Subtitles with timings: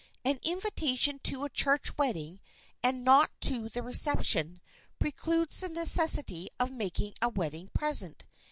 [0.25, 2.39] An invitation to a church wedding,
[2.81, 4.59] and not to the reception,
[4.97, 8.25] precludes the necessity of making a wedding present.